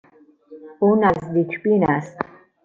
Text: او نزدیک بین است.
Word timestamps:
او 0.79 0.95
نزدیک 1.05 1.63
بین 1.63 1.83
است. 1.91 2.17